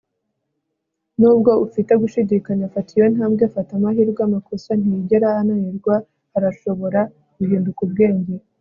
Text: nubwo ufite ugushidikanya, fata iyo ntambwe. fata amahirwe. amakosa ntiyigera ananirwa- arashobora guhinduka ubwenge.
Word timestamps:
nubwo 1.19 1.51
ufite 1.65 1.89
ugushidikanya, 1.93 2.65
fata 2.73 2.91
iyo 2.97 3.07
ntambwe. 3.13 3.43
fata 3.55 3.71
amahirwe. 3.79 4.19
amakosa 4.27 4.69
ntiyigera 4.79 5.27
ananirwa- 5.41 5.95
arashobora 6.37 7.01
guhinduka 7.37 7.79
ubwenge. 7.87 8.33